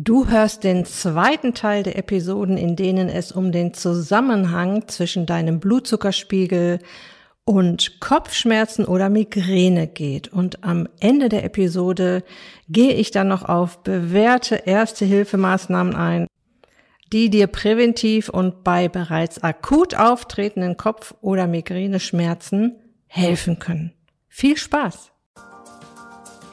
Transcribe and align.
Du 0.00 0.28
hörst 0.28 0.62
den 0.62 0.84
zweiten 0.84 1.54
Teil 1.54 1.82
der 1.82 1.98
Episoden, 1.98 2.56
in 2.56 2.76
denen 2.76 3.08
es 3.08 3.32
um 3.32 3.50
den 3.50 3.74
Zusammenhang 3.74 4.86
zwischen 4.86 5.26
deinem 5.26 5.58
Blutzuckerspiegel 5.58 6.78
und 7.44 7.98
Kopfschmerzen 7.98 8.84
oder 8.84 9.08
Migräne 9.08 9.88
geht. 9.88 10.28
Und 10.28 10.62
am 10.62 10.88
Ende 11.00 11.28
der 11.28 11.42
Episode 11.42 12.22
gehe 12.68 12.92
ich 12.92 13.10
dann 13.10 13.26
noch 13.26 13.42
auf 13.42 13.82
bewährte 13.82 14.54
Erste-Hilfemaßnahmen 14.66 15.96
ein, 15.96 16.28
die 17.12 17.28
dir 17.28 17.48
präventiv 17.48 18.28
und 18.28 18.62
bei 18.62 18.88
bereits 18.88 19.42
akut 19.42 19.96
auftretenden 19.96 20.76
Kopf- 20.76 21.16
oder 21.22 21.48
Migräneschmerzen 21.48 22.76
helfen 23.08 23.58
können. 23.58 23.94
Viel 24.28 24.56
Spaß! 24.56 25.10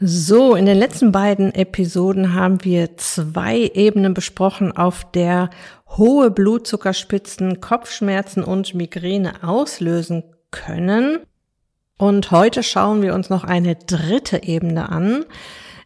So, 0.00 0.54
in 0.54 0.64
den 0.64 0.78
letzten 0.78 1.10
beiden 1.10 1.52
Episoden 1.52 2.32
haben 2.32 2.64
wir 2.64 2.96
zwei 2.98 3.68
Ebenen 3.74 4.14
besprochen, 4.14 4.70
auf 4.70 5.10
der 5.10 5.50
hohe 5.88 6.30
Blutzuckerspitzen 6.30 7.60
Kopfschmerzen 7.60 8.44
und 8.44 8.74
Migräne 8.74 9.42
auslösen 9.42 10.22
können. 10.52 11.18
Und 11.98 12.30
heute 12.30 12.62
schauen 12.62 13.02
wir 13.02 13.12
uns 13.12 13.28
noch 13.28 13.42
eine 13.42 13.74
dritte 13.74 14.44
Ebene 14.44 14.88
an. 14.88 15.24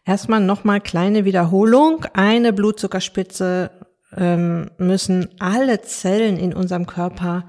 Erstmal 0.05 0.41
nochmal 0.41 0.83
kleine 0.83 1.25
Wiederholung. 1.25 2.05
Eine 2.13 2.53
Blutzuckerspitze 2.53 3.71
ähm, 4.15 4.71
müssen 4.77 5.31
alle 5.39 5.81
Zellen 5.81 6.37
in 6.37 6.53
unserem 6.53 6.85
Körper 6.85 7.47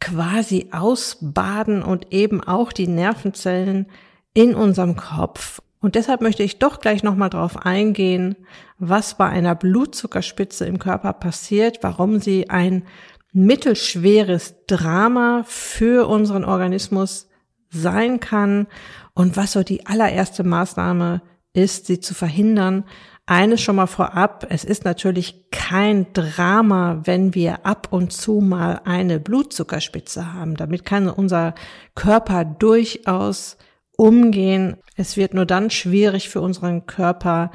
quasi 0.00 0.70
ausbaden 0.72 1.82
und 1.82 2.10
eben 2.10 2.42
auch 2.42 2.72
die 2.72 2.88
Nervenzellen 2.88 3.84
in 4.32 4.54
unserem 4.54 4.96
Kopf. 4.96 5.60
Und 5.80 5.94
deshalb 5.94 6.20
möchte 6.20 6.42
ich 6.42 6.58
doch 6.58 6.80
gleich 6.80 7.02
nochmal 7.02 7.30
drauf 7.30 7.64
eingehen, 7.64 8.36
was 8.78 9.16
bei 9.16 9.26
einer 9.26 9.54
Blutzuckerspitze 9.54 10.66
im 10.66 10.78
Körper 10.78 11.14
passiert, 11.14 11.78
warum 11.82 12.20
sie 12.20 12.50
ein 12.50 12.84
mittelschweres 13.32 14.66
Drama 14.66 15.42
für 15.46 16.06
unseren 16.08 16.44
Organismus 16.44 17.28
sein 17.70 18.20
kann 18.20 18.66
und 19.14 19.36
was 19.36 19.52
so 19.52 19.62
die 19.62 19.86
allererste 19.86 20.44
Maßnahme 20.44 21.22
ist, 21.52 21.86
sie 21.86 22.00
zu 22.00 22.14
verhindern. 22.14 22.84
Eines 23.26 23.60
schon 23.60 23.76
mal 23.76 23.86
vorab, 23.86 24.46
es 24.50 24.64
ist 24.64 24.84
natürlich 24.84 25.50
kein 25.52 26.12
Drama, 26.12 27.00
wenn 27.04 27.34
wir 27.34 27.64
ab 27.64 27.88
und 27.90 28.12
zu 28.12 28.40
mal 28.40 28.80
eine 28.84 29.20
Blutzuckerspitze 29.20 30.34
haben. 30.34 30.56
Damit 30.56 30.84
kann 30.84 31.08
unser 31.08 31.54
Körper 31.94 32.44
durchaus 32.44 33.56
umgehen. 34.00 34.78
Es 34.96 35.18
wird 35.18 35.34
nur 35.34 35.44
dann 35.44 35.68
schwierig 35.68 36.30
für 36.30 36.40
unseren 36.40 36.86
Körper, 36.86 37.50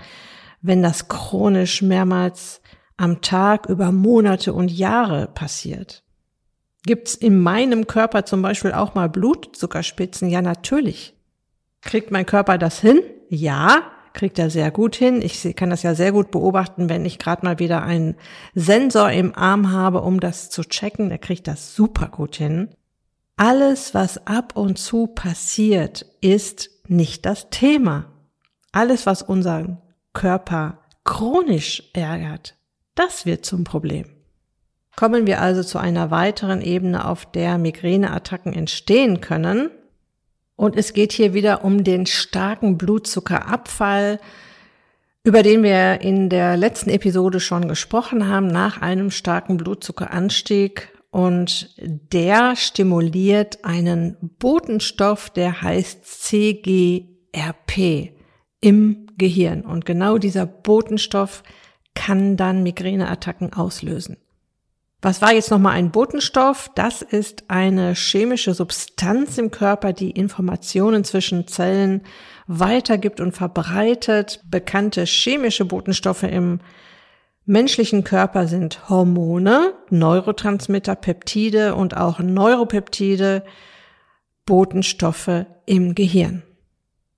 wenn 0.62 0.84
das 0.84 1.08
chronisch 1.08 1.82
mehrmals 1.82 2.62
am 2.98 3.22
Tag 3.22 3.68
über 3.68 3.92
Monate 3.92 4.54
und 4.54 4.72
Jahre 4.72 5.28
passiert. 5.28 6.04
Gibt's 6.86 7.16
in 7.16 7.40
meinem 7.42 7.88
Körper 7.88 8.26
zum 8.26 8.44
Beispiel 8.44 8.74
auch 8.74 8.94
mal 8.94 9.10
Blutzuckerspitzen? 9.10 10.30
Ja, 10.30 10.44
natürlich. 10.44 11.16
Kriegt 11.82 12.12
mein 12.12 12.28
Körper 12.28 12.60
das 12.60 12.80
hin? 12.80 13.02
Ja, 13.28 13.82
kriegt 14.14 14.38
er 14.38 14.52
sehr 14.52 14.70
gut 14.70 14.96
hin. 14.96 15.24
Ich 15.24 15.56
kann 15.56 15.72
das 15.72 15.82
ja 15.82 15.96
sehr 15.96 16.12
gut 16.12 16.30
beobachten, 16.30 16.90
wenn 16.90 17.06
ich 17.06 17.18
gerade 17.18 17.44
mal 17.44 17.58
wieder 17.58 17.82
einen 17.82 18.16
Sensor 18.54 19.10
im 19.12 19.36
Arm 19.36 19.72
habe, 19.72 20.02
um 20.02 20.20
das 20.20 20.52
zu 20.52 20.64
checken. 20.64 21.10
Der 21.10 21.18
kriegt 21.18 21.48
das 21.48 21.76
super 21.76 22.08
gut 22.08 22.36
hin. 22.36 22.70
Alles, 23.38 23.94
was 23.94 24.26
ab 24.28 24.56
und 24.56 24.78
zu 24.78 25.08
passiert, 25.08 26.06
ist 26.22 26.70
nicht 26.88 27.26
das 27.26 27.50
Thema. 27.50 28.06
Alles, 28.72 29.06
was 29.06 29.22
unseren 29.22 29.82
Körper 30.14 30.80
chronisch 31.04 31.84
ärgert, 31.94 32.56
das 32.96 33.26
wird 33.26 33.46
zum 33.46 33.66
Problem. 33.66 34.06
Kommen 34.96 35.28
wir 35.28 35.42
also 35.42 35.64
zu 35.64 35.78
einer 35.78 36.10
weiteren 36.12 36.62
Ebene, 36.62 37.06
auf 37.06 37.30
der 37.30 37.58
Migräneattacken 37.58 38.54
entstehen 38.54 39.20
können. 39.20 39.70
Und 40.56 40.78
es 40.78 40.94
geht 40.94 41.12
hier 41.12 41.34
wieder 41.34 41.66
um 41.66 41.84
den 41.84 42.06
starken 42.06 42.78
Blutzuckerabfall, 42.78 44.22
über 45.26 45.44
den 45.44 45.64
wir 45.64 46.00
in 46.00 46.30
der 46.30 46.56
letzten 46.56 46.90
Episode 46.90 47.42
schon 47.42 47.68
gesprochen 47.68 48.30
haben. 48.30 48.48
Nach 48.48 48.82
einem 48.82 49.12
starken 49.12 49.58
Blutzuckeranstieg 49.58 50.95
und 51.16 51.70
der 51.78 52.58
stimuliert 52.58 53.64
einen 53.64 54.18
Botenstoff, 54.38 55.30
der 55.30 55.62
heißt 55.62 56.04
CGRP 56.04 58.10
im 58.60 59.08
Gehirn. 59.18 59.62
Und 59.62 59.86
genau 59.86 60.18
dieser 60.18 60.46
Botenstoff 60.46 61.44
kann 61.94 62.36
dann 62.36 62.64
Migräneattacken 62.64 63.54
auslösen. 63.54 64.18
Was 65.02 65.22
war 65.22 65.32
jetzt 65.32 65.52
nochmal 65.52 65.78
ein 65.78 65.92
Botenstoff? 65.92 66.70
Das 66.76 67.02
ist 67.02 67.46
eine 67.48 67.96
chemische 67.96 68.54
Substanz 68.54 69.38
im 69.38 69.52
Körper, 69.52 69.94
die 69.94 70.12
Informationen 70.12 71.06
zwischen 71.06 71.48
Zellen 71.48 72.02
weitergibt 72.46 73.22
und 73.22 73.32
verbreitet. 73.32 74.42
Bekannte 74.52 75.06
chemische 75.06 75.64
Botenstoffe 75.64 76.24
im 76.24 76.60
menschlichen 77.46 78.04
Körper 78.04 78.48
sind 78.48 78.90
Hormone, 78.90 79.74
Neurotransmitter, 79.90 80.96
Peptide 80.96 81.76
und 81.76 81.98
auch 81.98 82.20
Neuropeptide, 82.20 83.44
Botenstoffe 84.46 85.46
im 85.66 85.96
Gehirn. 85.96 86.44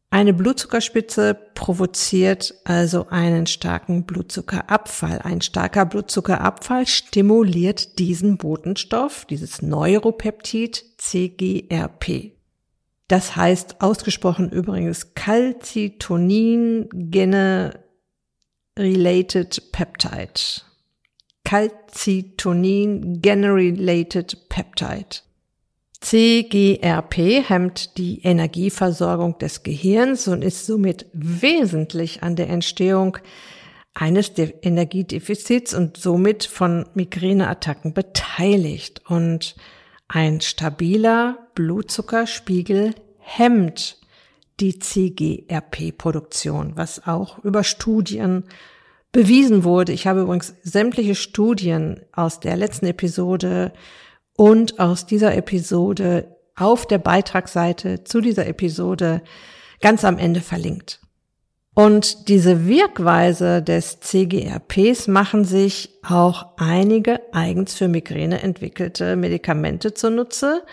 Eine 0.10 0.34
Blutzuckerspitze 0.34 1.38
provoziert 1.54 2.54
also 2.64 3.08
einen 3.10 3.46
starken 3.46 4.06
Blutzuckerabfall. 4.06 5.20
Ein 5.22 5.42
starker 5.42 5.86
Blutzuckerabfall 5.86 6.88
stimuliert 6.88 8.00
diesen 8.00 8.38
Botenstoff, 8.38 9.26
dieses 9.26 9.62
Neuropeptid 9.62 10.86
CGRP. 10.98 12.32
Das 13.10 13.36
heißt 13.36 13.82
ausgesprochen 13.82 14.50
übrigens 14.50 15.14
Calcitonin 15.14 16.88
Gene 16.94 17.80
Related 18.78 19.72
Peptide. 19.72 20.62
Calcitonin 21.44 23.22
Generated 23.22 24.50
Peptide. 24.50 25.22
CGRP 26.00 27.42
hemmt 27.48 27.98
die 27.98 28.22
Energieversorgung 28.22 29.40
des 29.40 29.64
Gehirns 29.64 30.28
und 30.28 30.44
ist 30.44 30.66
somit 30.66 31.08
wesentlich 31.14 32.22
an 32.22 32.36
der 32.36 32.50
Entstehung 32.50 33.18
eines 33.96 34.34
De 34.34 34.54
Energiedefizits 34.62 35.74
und 35.74 35.98
somit 35.98 36.44
von 36.46 36.86
Migräneattacken 36.94 37.94
beteiligt. 37.94 39.02
Und 39.08 39.56
ein 40.08 40.40
stabiler 40.42 41.48
Blutzuckerspiegel 41.56 42.94
hemmt 43.18 43.98
die 44.60 44.80
CGRP-Produktion, 44.80 46.74
was 46.76 47.06
auch 47.08 47.44
über 47.44 47.64
Studien 47.64 48.46
bewiesen 49.12 49.64
wurde. 49.64 49.94
Ich 49.94 50.08
habe 50.08 50.22
übrigens 50.22 50.56
sämtliche 50.64 51.16
Studien 51.16 52.02
aus 52.12 52.40
der 52.40 52.56
letzten 52.56 52.88
Episode 52.88 53.74
und 54.36 54.80
aus 54.80 55.06
dieser 55.06 55.36
Episode 55.36 56.36
auf 56.56 56.88
der 56.88 56.98
Beitragsseite 56.98 58.04
zu 58.04 58.22
dieser 58.22 58.48
Episode 58.48 59.22
ganz 59.80 60.04
am 60.04 60.18
Ende 60.18 60.42
verlinkt. 60.42 61.02
Und 61.74 62.28
diese 62.28 62.68
Wirkweise 62.68 63.62
des 63.62 64.00
CGRPs 64.00 65.08
machen 65.08 65.46
sich 65.46 65.92
auch 66.04 66.58
einige 66.58 67.22
eigens 67.34 67.76
für 67.76 67.88
Migräne 67.88 68.42
entwickelte 68.42 69.16
Medikamente 69.16 69.94
zunutze, 69.94 70.64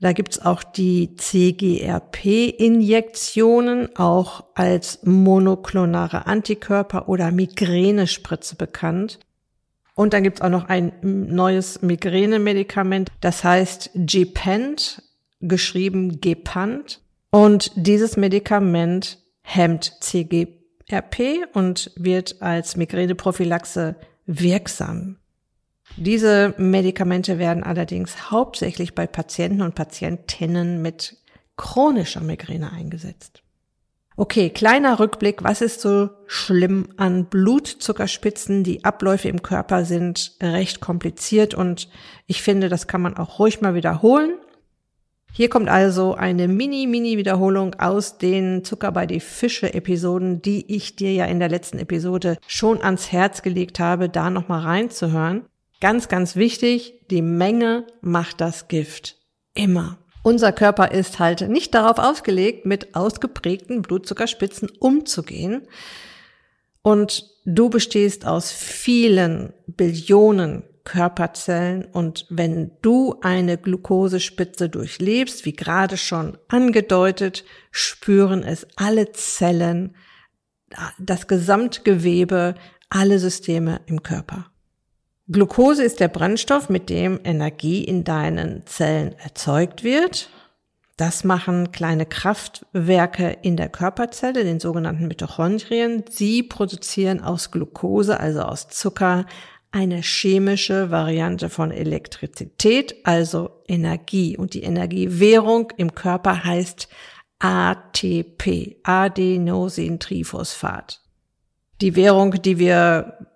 da 0.00 0.12
gibt's 0.12 0.40
auch 0.40 0.62
die 0.62 1.16
CGRP-Injektionen, 1.16 3.96
auch 3.96 4.44
als 4.54 5.00
monoklonare 5.04 6.26
Antikörper 6.26 7.08
oder 7.08 7.32
Migränespritze 7.32 8.56
bekannt. 8.56 9.18
Und 9.94 10.12
dann 10.12 10.22
gibt's 10.22 10.40
auch 10.40 10.50
noch 10.50 10.68
ein 10.68 10.92
neues 11.02 11.82
Migränemedikament, 11.82 13.10
das 13.20 13.42
heißt 13.42 13.90
Gepant, 13.94 15.02
geschrieben 15.40 16.20
Gepant. 16.20 17.00
Und 17.30 17.72
dieses 17.74 18.16
Medikament 18.16 19.18
hemmt 19.42 19.96
CGRP 20.00 20.58
RP 20.92 21.46
und 21.52 21.92
wird 21.96 22.40
als 22.40 22.76
Migräneprophylaxe 22.76 23.96
wirksam. 24.26 25.17
Diese 25.96 26.54
Medikamente 26.58 27.38
werden 27.38 27.64
allerdings 27.64 28.30
hauptsächlich 28.30 28.94
bei 28.94 29.06
Patienten 29.06 29.62
und 29.62 29.74
Patientinnen 29.74 30.80
mit 30.82 31.16
chronischer 31.56 32.20
Migräne 32.20 32.72
eingesetzt. 32.72 33.42
Okay, 34.16 34.50
kleiner 34.50 34.98
Rückblick. 34.98 35.44
Was 35.44 35.60
ist 35.60 35.80
so 35.80 36.10
schlimm 36.26 36.88
an 36.96 37.26
Blutzuckerspitzen? 37.26 38.64
Die 38.64 38.84
Abläufe 38.84 39.28
im 39.28 39.42
Körper 39.42 39.84
sind 39.84 40.32
recht 40.42 40.80
kompliziert 40.80 41.54
und 41.54 41.88
ich 42.26 42.42
finde, 42.42 42.68
das 42.68 42.88
kann 42.88 43.00
man 43.00 43.16
auch 43.16 43.38
ruhig 43.38 43.60
mal 43.60 43.74
wiederholen. 43.74 44.32
Hier 45.32 45.48
kommt 45.48 45.68
also 45.68 46.14
eine 46.14 46.48
Mini-Mini-Wiederholung 46.48 47.74
aus 47.74 48.18
den 48.18 48.64
Zucker 48.64 48.90
bei 48.90 49.06
die 49.06 49.20
Fische 49.20 49.72
Episoden, 49.72 50.42
die 50.42 50.74
ich 50.74 50.96
dir 50.96 51.12
ja 51.12 51.26
in 51.26 51.38
der 51.38 51.48
letzten 51.48 51.78
Episode 51.78 52.38
schon 52.48 52.82
ans 52.82 53.12
Herz 53.12 53.42
gelegt 53.42 53.78
habe, 53.78 54.08
da 54.08 54.30
nochmal 54.30 54.62
reinzuhören. 54.62 55.44
Ganz, 55.80 56.08
ganz 56.08 56.34
wichtig, 56.36 57.06
die 57.10 57.22
Menge 57.22 57.86
macht 58.00 58.40
das 58.40 58.68
Gift. 58.68 59.16
Immer. 59.54 59.98
Unser 60.22 60.52
Körper 60.52 60.90
ist 60.90 61.18
halt 61.18 61.48
nicht 61.48 61.74
darauf 61.74 61.98
ausgelegt, 61.98 62.66
mit 62.66 62.94
ausgeprägten 62.94 63.82
Blutzuckerspitzen 63.82 64.70
umzugehen. 64.80 65.68
Und 66.82 67.30
du 67.44 67.70
bestehst 67.70 68.26
aus 68.26 68.50
vielen 68.50 69.52
Billionen 69.66 70.64
Körperzellen 70.88 71.84
und 71.84 72.24
wenn 72.30 72.70
du 72.80 73.16
eine 73.20 73.58
Glukosespitze 73.58 74.70
durchlebst, 74.70 75.44
wie 75.44 75.52
gerade 75.52 75.98
schon 75.98 76.38
angedeutet, 76.48 77.44
spüren 77.70 78.42
es 78.42 78.66
alle 78.76 79.12
Zellen, 79.12 79.94
das 80.98 81.26
Gesamtgewebe, 81.26 82.54
alle 82.88 83.18
Systeme 83.18 83.82
im 83.84 84.02
Körper. 84.02 84.50
Glucose 85.30 85.84
ist 85.84 86.00
der 86.00 86.08
Brennstoff, 86.08 86.70
mit 86.70 86.88
dem 86.88 87.20
Energie 87.22 87.84
in 87.84 88.02
deinen 88.02 88.66
Zellen 88.66 89.14
erzeugt 89.18 89.84
wird. 89.84 90.30
Das 90.96 91.22
machen 91.22 91.70
kleine 91.70 92.06
Kraftwerke 92.06 93.36
in 93.42 93.58
der 93.58 93.68
Körperzelle, 93.68 94.42
den 94.42 94.58
sogenannten 94.58 95.06
Mitochondrien. 95.06 96.04
Sie 96.08 96.42
produzieren 96.42 97.20
aus 97.20 97.50
Glucose, 97.50 98.18
also 98.18 98.40
aus 98.40 98.68
Zucker, 98.68 99.26
eine 99.70 100.00
chemische 100.00 100.90
Variante 100.90 101.50
von 101.50 101.72
Elektrizität, 101.72 102.94
also 103.04 103.50
Energie. 103.68 104.38
Und 104.38 104.54
die 104.54 104.62
Energiewährung 104.62 105.74
im 105.76 105.94
Körper 105.94 106.42
heißt 106.42 106.88
ATP, 107.38 108.78
Adenosintriphosphat. 108.82 111.02
Die 111.82 111.94
Währung, 111.94 112.32
die 112.42 112.58
wir 112.58 113.27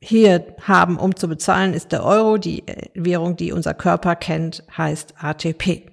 hier 0.00 0.54
haben, 0.60 0.98
um 0.98 1.16
zu 1.16 1.28
bezahlen, 1.28 1.72
ist 1.74 1.92
der 1.92 2.04
Euro. 2.04 2.36
Die 2.36 2.66
äh, 2.68 2.88
Währung, 2.94 3.36
die 3.36 3.52
unser 3.52 3.74
Körper 3.74 4.16
kennt, 4.16 4.62
heißt 4.76 5.14
ATP. 5.18 5.86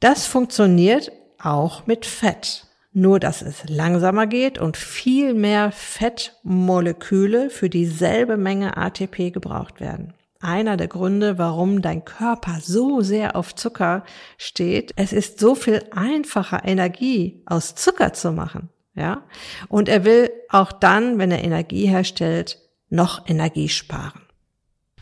Das 0.00 0.26
funktioniert 0.26 1.12
auch 1.38 1.86
mit 1.86 2.06
Fett. 2.06 2.66
Nur, 2.92 3.20
dass 3.20 3.40
es 3.40 3.68
langsamer 3.68 4.26
geht 4.26 4.58
und 4.58 4.76
viel 4.76 5.32
mehr 5.32 5.70
Fettmoleküle 5.70 7.48
für 7.48 7.70
dieselbe 7.70 8.36
Menge 8.36 8.76
ATP 8.76 9.30
gebraucht 9.32 9.80
werden. 9.80 10.12
Einer 10.40 10.76
der 10.76 10.88
Gründe, 10.88 11.38
warum 11.38 11.82
dein 11.82 12.04
Körper 12.04 12.58
so 12.60 13.02
sehr 13.02 13.36
auf 13.36 13.54
Zucker 13.54 14.04
steht. 14.38 14.92
Es 14.96 15.12
ist 15.12 15.38
so 15.38 15.54
viel 15.54 15.84
einfacher, 15.94 16.62
Energie 16.64 17.42
aus 17.46 17.74
Zucker 17.76 18.12
zu 18.12 18.32
machen. 18.32 18.70
Ja. 18.94 19.22
Und 19.68 19.88
er 19.88 20.04
will 20.04 20.30
auch 20.48 20.72
dann, 20.72 21.18
wenn 21.18 21.30
er 21.30 21.44
Energie 21.44 21.86
herstellt, 21.86 22.58
noch 22.90 23.26
Energie 23.28 23.68
sparen. 23.68 24.20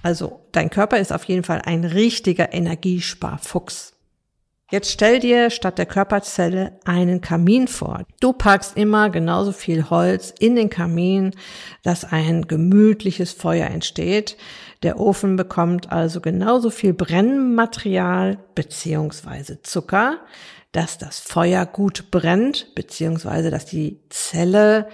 Also 0.03 0.47
dein 0.53 0.71
Körper 0.71 0.99
ist 0.99 1.13
auf 1.13 1.25
jeden 1.25 1.43
Fall 1.43 1.63
ein 1.65 1.85
richtiger 1.85 2.53
Energiesparfuchs. 2.53 3.95
Jetzt 4.71 4.93
stell 4.93 5.19
dir 5.19 5.49
statt 5.49 5.79
der 5.79 5.87
Körperzelle 5.87 6.79
einen 6.85 7.23
Kamin 7.23 7.69
vor. 7.69 8.05
Du 8.21 8.35
packst 8.35 8.77
immer 8.77 9.09
genauso 9.09 9.51
viel 9.51 9.89
Holz 9.89 10.35
in 10.39 10.57
den 10.57 10.69
Kamin, 10.69 11.33
dass 11.83 12.05
ein 12.05 12.47
gemütliches 12.47 13.33
Feuer 13.33 13.69
entsteht. 13.69 14.37
Der 14.83 15.01
Ofen 15.01 15.37
bekommt 15.37 15.91
also 15.91 16.21
genauso 16.21 16.69
viel 16.69 16.93
Brennmaterial 16.93 18.39
beziehungsweise 18.55 19.63
Zucker, 19.63 20.19
dass 20.73 20.99
das 20.99 21.19
Feuer 21.19 21.65
gut 21.65 22.11
brennt, 22.11 22.75
beziehungsweise 22.75 23.51
dass 23.51 23.65
die 23.65 24.01
Zelle 24.11 24.91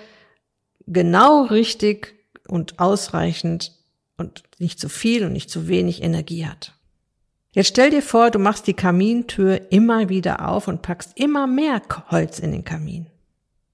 genau 0.87 1.43
richtig 1.47 2.15
und 2.49 2.79
ausreichend 2.79 3.73
und 4.17 4.43
nicht 4.59 4.79
zu 4.79 4.89
viel 4.89 5.25
und 5.25 5.33
nicht 5.33 5.51
zu 5.51 5.69
wenig 5.69 6.03
Energie 6.03 6.47
hat. 6.47 6.75
Jetzt 7.53 7.69
stell 7.69 7.91
dir 7.91 8.03
vor, 8.03 8.31
du 8.31 8.39
machst 8.39 8.67
die 8.67 8.75
Kamintür 8.75 9.71
immer 9.71 10.09
wieder 10.09 10.49
auf 10.49 10.67
und 10.67 10.83
packst 10.83 11.13
immer 11.15 11.47
mehr 11.47 11.81
Holz 12.11 12.41
in 12.41 12.51
den 12.51 12.65
Kamin. 12.65 13.07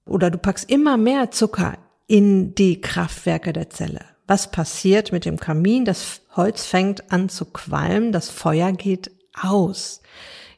Oder 0.05 0.29
du 0.29 0.37
packst 0.37 0.69
immer 0.69 0.97
mehr 0.97 1.31
Zucker 1.31 1.77
in 2.05 2.53
die 2.53 2.79
Kraftwerke 2.79 3.53
der 3.53 3.69
Zelle. 3.69 4.01
Was 4.27 4.51
passiert 4.51 5.11
mit 5.11 5.25
dem 5.25 5.39
Kamin? 5.39 5.85
Das 5.85 6.21
Holz 6.35 6.65
fängt 6.65 7.11
an 7.11 7.27
zu 7.27 7.45
qualmen, 7.45 8.11
das 8.11 8.29
Feuer 8.29 8.71
geht 8.71 9.11
aus. 9.33 10.01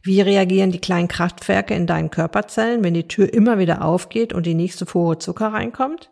Wie 0.01 0.19
reagieren 0.19 0.71
die 0.71 0.81
kleinen 0.81 1.07
Kraftwerke 1.07 1.73
in 1.73 1.87
deinen 1.87 2.11
Körperzellen, 2.11 2.83
wenn 2.83 2.93
die 2.93 3.07
Tür 3.07 3.33
immer 3.33 3.57
wieder 3.57 3.85
aufgeht 3.85 4.33
und 4.33 4.45
die 4.45 4.53
nächste 4.53 4.85
Fuhre 4.85 5.17
Zucker 5.17 5.47
reinkommt? 5.53 6.09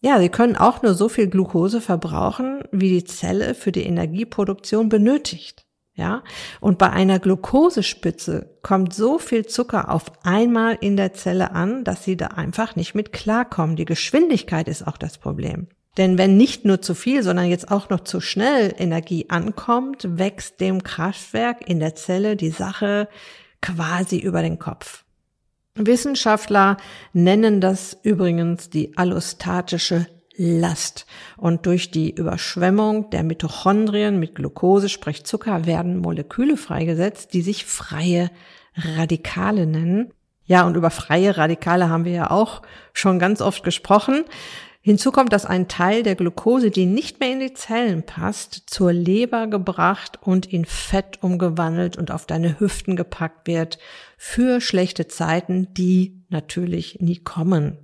Ja, 0.00 0.18
sie 0.18 0.30
können 0.30 0.56
auch 0.56 0.82
nur 0.82 0.94
so 0.94 1.08
viel 1.08 1.28
Glucose 1.28 1.80
verbrauchen, 1.80 2.62
wie 2.72 2.88
die 2.88 3.04
Zelle 3.04 3.54
für 3.54 3.70
die 3.70 3.84
Energieproduktion 3.84 4.88
benötigt. 4.88 5.66
Ja, 5.94 6.22
und 6.60 6.78
bei 6.78 6.88
einer 6.88 7.18
Glukosespitze 7.18 8.58
kommt 8.62 8.94
so 8.94 9.18
viel 9.18 9.44
Zucker 9.44 9.90
auf 9.90 10.24
einmal 10.24 10.78
in 10.80 10.96
der 10.96 11.12
Zelle 11.12 11.50
an, 11.50 11.84
dass 11.84 12.04
sie 12.04 12.16
da 12.16 12.28
einfach 12.28 12.74
nicht 12.74 12.94
mit 12.94 13.12
klarkommen. 13.12 13.76
Die 13.76 13.84
Geschwindigkeit 13.84 14.68
ist 14.68 14.86
auch 14.86 14.96
das 14.96 15.18
Problem. 15.18 15.68
Denn 15.98 16.16
wenn 16.16 16.38
nicht 16.38 16.64
nur 16.64 16.80
zu 16.80 16.94
viel, 16.94 17.22
sondern 17.22 17.46
jetzt 17.46 17.70
auch 17.70 17.90
noch 17.90 18.00
zu 18.00 18.22
schnell 18.22 18.72
Energie 18.78 19.26
ankommt, 19.28 20.06
wächst 20.18 20.60
dem 20.60 20.82
Kraftwerk 20.82 21.68
in 21.68 21.80
der 21.80 21.94
Zelle 21.96 22.36
die 22.36 22.50
Sache 22.50 23.08
quasi 23.60 24.18
über 24.18 24.40
den 24.40 24.58
Kopf. 24.58 25.04
Wissenschaftler 25.74 26.76
nennen 27.12 27.60
das 27.60 27.96
übrigens 28.02 28.70
die 28.70 28.96
allostatische 28.96 30.06
Last. 30.36 31.06
Und 31.36 31.66
durch 31.66 31.90
die 31.90 32.10
Überschwemmung 32.10 33.10
der 33.10 33.22
Mitochondrien 33.22 34.18
mit 34.18 34.34
Glucose, 34.34 34.88
sprich 34.88 35.24
Zucker, 35.24 35.66
werden 35.66 35.98
Moleküle 35.98 36.56
freigesetzt, 36.56 37.34
die 37.34 37.42
sich 37.42 37.66
freie 37.66 38.30
Radikale 38.74 39.66
nennen. 39.66 40.14
Ja, 40.46 40.66
und 40.66 40.76
über 40.76 40.90
freie 40.90 41.36
Radikale 41.36 41.88
haben 41.88 42.04
wir 42.04 42.12
ja 42.12 42.30
auch 42.30 42.62
schon 42.92 43.18
ganz 43.18 43.40
oft 43.42 43.62
gesprochen. 43.62 44.24
Hinzu 44.82 45.12
kommt, 45.12 45.34
dass 45.34 45.44
ein 45.44 45.68
Teil 45.68 46.02
der 46.02 46.14
Glucose, 46.14 46.70
die 46.70 46.86
nicht 46.86 47.20
mehr 47.20 47.32
in 47.32 47.40
die 47.40 47.52
Zellen 47.52 48.02
passt, 48.02 48.62
zur 48.66 48.94
Leber 48.94 49.46
gebracht 49.46 50.18
und 50.22 50.46
in 50.46 50.64
Fett 50.64 51.22
umgewandelt 51.22 51.98
und 51.98 52.10
auf 52.10 52.24
deine 52.24 52.58
Hüften 52.58 52.96
gepackt 52.96 53.46
wird 53.46 53.78
für 54.16 54.62
schlechte 54.62 55.06
Zeiten, 55.06 55.74
die 55.74 56.22
natürlich 56.30 56.98
nie 57.00 57.18
kommen. 57.18 57.76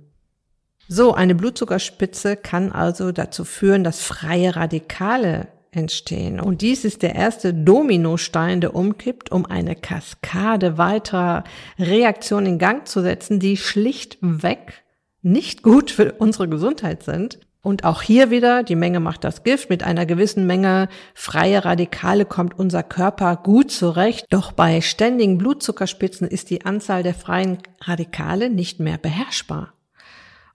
So, 0.87 1.13
eine 1.13 1.35
Blutzuckerspitze 1.35 2.35
kann 2.35 2.71
also 2.71 3.11
dazu 3.11 3.45
führen, 3.45 3.83
dass 3.83 4.01
freie 4.01 4.55
Radikale 4.55 5.49
entstehen. 5.71 6.39
Und 6.39 6.61
dies 6.61 6.83
ist 6.83 7.03
der 7.03 7.13
erste 7.13 7.53
Dominostein, 7.53 8.61
der 8.61 8.73
umkippt, 8.73 9.31
um 9.31 9.45
eine 9.45 9.75
Kaskade 9.75 10.79
weiterer 10.79 11.43
Reaktionen 11.77 12.47
in 12.47 12.57
Gang 12.57 12.87
zu 12.87 13.01
setzen, 13.01 13.39
die 13.39 13.57
schlichtweg 13.57 14.81
nicht 15.21 15.63
gut 15.63 15.91
für 15.91 16.13
unsere 16.13 16.47
Gesundheit 16.47 17.03
sind. 17.03 17.39
Und 17.61 17.83
auch 17.83 18.01
hier 18.01 18.31
wieder, 18.31 18.63
die 18.63 18.75
Menge 18.75 19.01
macht 19.01 19.23
das 19.23 19.43
Gift. 19.43 19.69
Mit 19.69 19.83
einer 19.83 20.05
gewissen 20.05 20.47
Menge 20.47 20.87
freie 21.13 21.65
Radikale 21.65 22.23
kommt 22.23 22.57
unser 22.57 22.81
Körper 22.81 23.35
gut 23.35 23.71
zurecht. 23.71 24.25
Doch 24.29 24.53
bei 24.53 24.79
ständigen 24.79 25.37
Blutzuckerspitzen 25.37 26.27
ist 26.27 26.49
die 26.49 26.65
Anzahl 26.65 27.03
der 27.03 27.13
freien 27.13 27.57
Radikale 27.81 28.49
nicht 28.49 28.79
mehr 28.79 28.97
beherrschbar. 28.97 29.73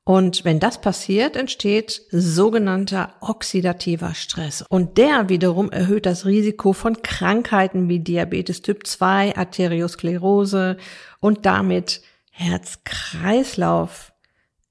Und 0.05 0.45
wenn 0.45 0.59
das 0.59 0.81
passiert, 0.81 1.37
entsteht 1.37 2.03
sogenannter 2.11 3.15
oxidativer 3.21 4.15
Stress. 4.15 4.65
Und 4.69 4.99
der 4.99 5.29
wiederum 5.29 5.71
erhöht 5.71 6.07
das 6.07 6.27
Risiko 6.27 6.73
von 6.73 7.03
Krankheiten 7.03 7.89
wie 7.89 8.01
Diabetes 8.01 8.63
Typ 8.63 8.87
2, 8.87 9.37
Arteriosklerose 9.37 10.77
und 11.21 11.47
damit 11.47 12.03
Herz-Kreislauf 12.31 14.12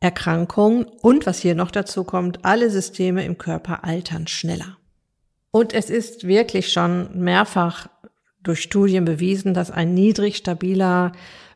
Erkrankungen 0.01 0.83
und 0.83 1.25
was 1.25 1.39
hier 1.39 1.55
noch 1.55 1.71
dazu 1.71 2.03
kommt, 2.03 2.43
alle 2.43 2.69
Systeme 2.69 3.23
im 3.23 3.37
Körper 3.37 3.85
altern 3.85 4.27
schneller. 4.27 4.77
Und 5.51 5.73
es 5.73 5.89
ist 5.89 6.27
wirklich 6.27 6.73
schon 6.73 7.17
mehrfach 7.17 7.87
durch 8.41 8.61
Studien 8.61 9.05
bewiesen, 9.05 9.53
dass 9.53 9.69
ein 9.69 9.93
niedrig 9.93 10.37
stabiler 10.37 11.11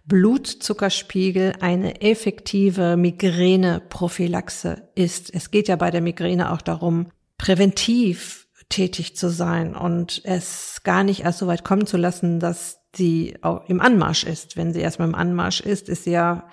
Blutzuckerspiegel 0.06 1.54
eine 1.62 2.02
effektive 2.02 2.96
Migräneprophylaxe 2.96 4.90
ist. 4.94 5.34
Es 5.34 5.50
geht 5.50 5.68
ja 5.68 5.76
bei 5.76 5.90
der 5.90 6.02
Migräne 6.02 6.52
auch 6.52 6.62
darum, 6.62 7.08
präventiv 7.40 8.48
tätig 8.70 9.16
zu 9.16 9.30
sein 9.30 9.76
und 9.76 10.22
es 10.24 10.82
gar 10.84 11.04
nicht 11.04 11.22
erst 11.22 11.40
so 11.40 11.48
weit 11.48 11.64
kommen 11.64 11.88
zu 11.88 11.98
lassen, 11.98 12.40
dass 12.40 12.80
sie 12.96 13.36
auch 13.42 13.68
im 13.68 13.82
Anmarsch 13.82 14.24
ist. 14.24 14.56
Wenn 14.58 14.74
sie 14.74 14.82
erstmal 14.82 15.08
im 15.08 15.16
Anmarsch 15.16 15.62
ist, 15.62 15.90
ist 15.90 16.04
sie 16.04 16.12
ja 16.12 16.48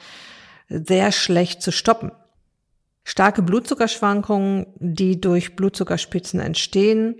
sehr 0.72 1.12
schlecht 1.12 1.62
zu 1.62 1.72
stoppen. 1.72 2.12
Starke 3.04 3.42
Blutzuckerschwankungen, 3.42 4.66
die 4.78 5.20
durch 5.20 5.56
Blutzuckerspitzen 5.56 6.40
entstehen. 6.40 7.16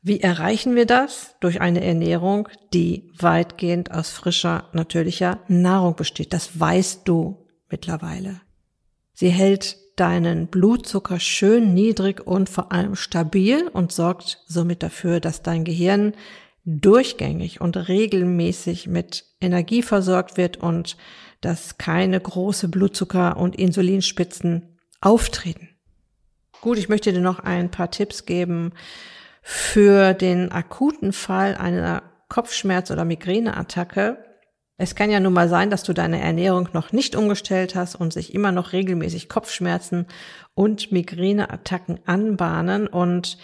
Wie 0.00 0.20
erreichen 0.20 0.74
wir 0.74 0.86
das? 0.86 1.34
Durch 1.40 1.60
eine 1.60 1.84
Ernährung, 1.84 2.48
die 2.72 3.10
weitgehend 3.18 3.90
aus 3.92 4.10
frischer, 4.10 4.68
natürlicher 4.72 5.40
Nahrung 5.48 5.96
besteht. 5.96 6.32
Das 6.32 6.58
weißt 6.58 7.02
du 7.06 7.46
mittlerweile. 7.70 8.40
Sie 9.12 9.30
hält 9.30 9.76
deinen 9.96 10.46
Blutzucker 10.46 11.18
schön 11.18 11.74
niedrig 11.74 12.26
und 12.26 12.48
vor 12.48 12.72
allem 12.72 12.94
stabil 12.94 13.68
und 13.68 13.92
sorgt 13.92 14.44
somit 14.46 14.82
dafür, 14.82 15.20
dass 15.20 15.42
dein 15.42 15.64
Gehirn 15.64 16.14
durchgängig 16.64 17.60
und 17.60 17.88
regelmäßig 17.88 18.86
mit 18.86 19.24
Energie 19.40 19.82
versorgt 19.82 20.36
wird 20.36 20.58
und 20.58 20.96
dass 21.40 21.78
keine 21.78 22.20
große 22.20 22.68
Blutzucker- 22.68 23.36
und 23.36 23.56
Insulinspitzen 23.56 24.78
auftreten. 25.00 25.68
Gut, 26.60 26.78
ich 26.78 26.88
möchte 26.88 27.12
dir 27.12 27.20
noch 27.20 27.38
ein 27.40 27.70
paar 27.70 27.90
Tipps 27.90 28.26
geben 28.26 28.72
für 29.42 30.14
den 30.14 30.50
akuten 30.50 31.12
Fall 31.12 31.54
einer 31.54 32.02
Kopfschmerz- 32.28 32.90
oder 32.90 33.04
Migräneattacke. 33.04 34.18
Es 34.76 34.94
kann 34.94 35.10
ja 35.10 35.20
nun 35.20 35.32
mal 35.32 35.48
sein, 35.48 35.70
dass 35.70 35.82
du 35.82 35.92
deine 35.92 36.20
Ernährung 36.20 36.68
noch 36.72 36.92
nicht 36.92 37.16
umgestellt 37.16 37.74
hast 37.74 37.94
und 37.94 38.12
sich 38.12 38.34
immer 38.34 38.52
noch 38.52 38.72
regelmäßig 38.72 39.28
Kopfschmerzen 39.28 40.06
und 40.54 40.92
Migräneattacken 40.92 42.00
anbahnen 42.06 42.86
und 42.86 43.38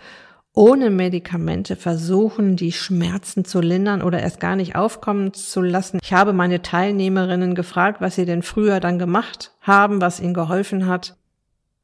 ohne 0.53 0.89
Medikamente 0.89 1.75
versuchen, 1.75 2.55
die 2.55 2.73
Schmerzen 2.73 3.43
zu 3.43 3.59
lindern 3.59 4.01
oder 4.01 4.19
erst 4.19 4.39
gar 4.39 4.55
nicht 4.55 4.75
aufkommen 4.75 5.33
zu 5.33 5.61
lassen. 5.61 5.99
Ich 6.03 6.13
habe 6.13 6.33
meine 6.33 6.61
Teilnehmerinnen 6.61 7.55
gefragt, 7.55 8.01
was 8.01 8.15
sie 8.15 8.25
denn 8.25 8.43
früher 8.43 8.79
dann 8.79 8.99
gemacht 8.99 9.51
haben, 9.61 9.99
was 9.99 10.19
ihnen 10.19 10.35
geholfen 10.35 10.85
hat. 10.85 11.15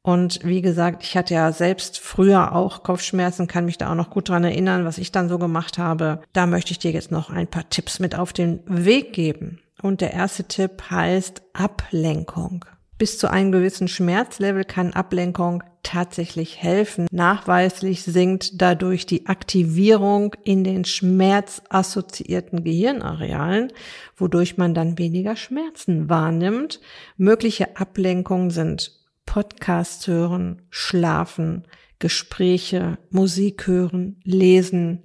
Und 0.02 0.40
wie 0.44 0.62
gesagt, 0.62 1.02
ich 1.02 1.16
hatte 1.16 1.34
ja 1.34 1.52
selbst 1.52 1.98
früher 1.98 2.54
auch 2.54 2.82
Kopfschmerzen, 2.82 3.48
kann 3.48 3.66
mich 3.66 3.76
da 3.76 3.90
auch 3.90 3.96
noch 3.96 4.10
gut 4.10 4.28
dran 4.28 4.44
erinnern, 4.44 4.84
was 4.84 4.98
ich 4.98 5.12
dann 5.12 5.28
so 5.28 5.38
gemacht 5.38 5.76
habe. 5.76 6.20
Da 6.32 6.46
möchte 6.46 6.72
ich 6.72 6.78
dir 6.78 6.90
jetzt 6.90 7.10
noch 7.10 7.28
ein 7.28 7.48
paar 7.48 7.68
Tipps 7.68 7.98
mit 7.98 8.14
auf 8.14 8.32
den 8.32 8.60
Weg 8.66 9.12
geben. 9.12 9.58
Und 9.82 10.00
der 10.00 10.12
erste 10.12 10.44
Tipp 10.44 10.90
heißt 10.90 11.42
Ablenkung. 11.52 12.64
Bis 12.98 13.18
zu 13.18 13.30
einem 13.30 13.50
gewissen 13.50 13.88
Schmerzlevel 13.88 14.64
kann 14.64 14.92
Ablenkung 14.92 15.62
tatsächlich 15.82 16.62
helfen. 16.62 17.06
Nachweislich 17.10 18.02
sinkt 18.02 18.60
dadurch 18.60 19.06
die 19.06 19.26
Aktivierung 19.26 20.36
in 20.44 20.64
den 20.64 20.84
schmerzassoziierten 20.84 22.62
Gehirnarealen, 22.62 23.72
wodurch 24.16 24.58
man 24.58 24.74
dann 24.74 24.98
weniger 24.98 25.36
Schmerzen 25.36 26.10
wahrnimmt. 26.10 26.80
Mögliche 27.16 27.76
Ablenkungen 27.78 28.50
sind 28.50 29.00
Podcast 29.24 30.06
hören, 30.06 30.62
schlafen, 30.68 31.66
Gespräche, 32.00 32.98
Musik 33.10 33.66
hören, 33.66 34.20
lesen 34.24 35.04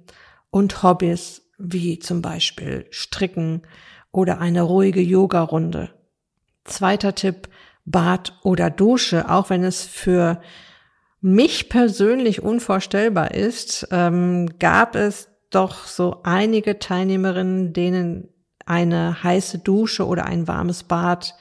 und 0.50 0.82
Hobbys 0.82 1.42
wie 1.58 1.98
zum 1.98 2.20
Beispiel 2.22 2.86
Stricken, 2.90 3.62
oder 4.16 4.40
eine 4.40 4.62
ruhige 4.62 5.02
Yoga-Runde. 5.02 5.90
Zweiter 6.64 7.14
Tipp, 7.14 7.48
Bad 7.84 8.32
oder 8.42 8.70
Dusche, 8.70 9.30
auch 9.30 9.50
wenn 9.50 9.62
es 9.62 9.84
für 9.84 10.40
mich 11.20 11.68
persönlich 11.68 12.42
unvorstellbar 12.42 13.32
ist, 13.32 13.86
ähm, 13.90 14.58
gab 14.58 14.96
es 14.96 15.28
doch 15.50 15.84
so 15.84 16.20
einige 16.24 16.78
Teilnehmerinnen, 16.78 17.74
denen 17.74 18.28
eine 18.64 19.22
heiße 19.22 19.58
Dusche 19.58 20.06
oder 20.06 20.24
ein 20.24 20.48
warmes 20.48 20.82
Bad 20.82 21.34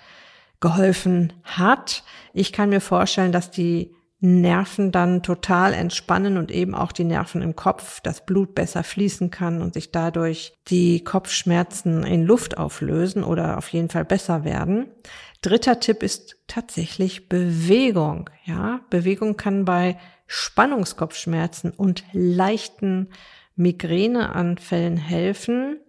geholfen 0.60 1.32
hat. 1.44 2.04
Ich 2.34 2.52
kann 2.52 2.70
mir 2.70 2.82
vorstellen, 2.82 3.32
dass 3.32 3.52
die 3.52 3.96
Nerven 4.26 4.92
dann 4.92 5.22
total 5.22 5.74
entspannen 5.74 6.38
und 6.38 6.50
eben 6.50 6.74
auch 6.74 6.92
die 6.92 7.04
Nerven 7.04 7.44
im 7.44 7.56
Kopf, 7.56 8.02
das 8.02 8.26
Blut 8.26 8.56
besser 8.56 8.84
fließen 8.84 9.30
kann 9.30 9.62
und 9.62 9.76
sich 9.76 9.92
dadurch 9.92 10.54
die 10.68 11.04
Kopfschmerzen 11.04 12.04
in 12.04 12.26
Luft 12.26 12.58
auflösen 12.58 13.24
oder 13.24 13.58
auf 13.58 13.70
jeden 13.70 13.90
Fall 13.90 14.04
besser 14.04 14.44
werden. 14.44 14.88
Dritter 15.42 15.80
Tipp 15.80 16.02
ist 16.02 16.38
tatsächlich 16.48 17.30
Bewegung. 17.30 18.32
Ja, 18.46 18.82
Bewegung 18.90 19.38
kann 19.38 19.64
bei 19.64 19.98
Spannungskopfschmerzen 20.26 21.72
und 21.72 22.04
leichten 22.12 23.10
Migräneanfällen 23.56 24.98
helfen. 24.98 25.80